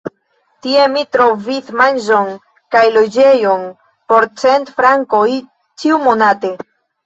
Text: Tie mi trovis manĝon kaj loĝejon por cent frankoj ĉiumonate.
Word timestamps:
Tie 0.65 0.85
mi 0.93 1.03
trovis 1.15 1.69
manĝon 1.81 2.33
kaj 2.77 2.83
loĝejon 2.97 3.69
por 4.13 4.29
cent 4.47 4.75
frankoj 4.81 5.25
ĉiumonate. 5.55 6.57